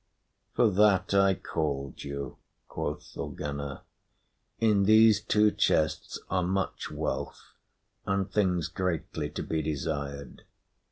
"For 0.55 0.67
that 0.71 1.13
I 1.13 1.35
called 1.35 2.03
you," 2.03 2.37
quoth 2.67 3.03
Thorgunna. 3.13 3.83
"In 4.59 4.85
these 4.85 5.21
two 5.21 5.51
chests 5.51 6.17
are 6.27 6.41
much 6.41 6.89
wealth 6.89 7.53
and 8.07 8.27
things 8.27 8.67
greatly 8.67 9.29
to 9.29 9.43
be 9.43 9.61
desired. 9.61 10.41